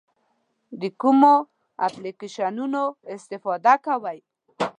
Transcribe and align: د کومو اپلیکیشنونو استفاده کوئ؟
د 0.81 0.83
کومو 1.01 1.33
اپلیکیشنونو 1.87 2.83
استفاده 3.15 3.73
کوئ؟ 3.85 4.17